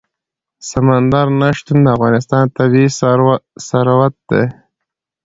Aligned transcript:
سمندر 0.69 1.27
نه 1.39 1.49
شتون 1.57 1.77
د 1.83 1.87
افغانستان 1.95 2.43
طبعي 2.57 2.87
ثروت 3.73 4.15
دی. 4.29 4.43